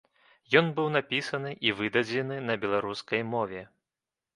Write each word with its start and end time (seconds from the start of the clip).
Ён 0.61 0.71
быў 0.79 0.87
напісаны 0.95 1.53
і 1.67 1.75
выдадзены 1.83 2.41
на 2.49 2.59
беларускай 2.67 3.21
мове. 3.33 3.61